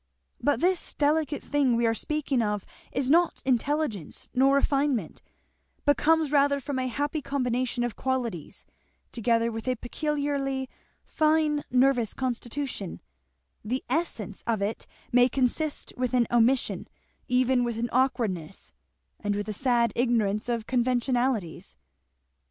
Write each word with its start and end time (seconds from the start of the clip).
But 0.41 0.61
this 0.61 0.95
delicate 0.95 1.43
thing 1.43 1.75
we 1.75 1.85
are 1.85 1.93
speaking 1.93 2.41
of 2.41 2.65
is 2.91 3.11
not 3.11 3.43
intelligence 3.45 4.29
nor 4.33 4.55
refinement, 4.55 5.21
but 5.85 5.95
comes 5.95 6.31
rather 6.31 6.59
from 6.59 6.79
a 6.79 6.87
happy 6.87 7.21
combination 7.21 7.83
of 7.83 7.95
qualities, 7.95 8.65
together 9.11 9.51
with 9.51 9.67
a 9.67 9.75
peculiarly 9.75 10.67
fine 11.05 11.61
nervous 11.69 12.15
constitution; 12.15 12.99
the 13.63 13.83
essence 13.91 14.43
of 14.47 14.59
it 14.59 14.87
may 15.11 15.29
consist 15.29 15.93
with 15.95 16.15
an 16.15 16.25
omission, 16.31 16.87
even 17.27 17.63
with 17.63 17.77
an 17.77 17.91
awkwardness, 17.93 18.73
and 19.19 19.35
with 19.35 19.47
a 19.47 19.53
sad 19.53 19.93
ignorance 19.95 20.49
of 20.49 20.65
conventionalities." 20.65 21.77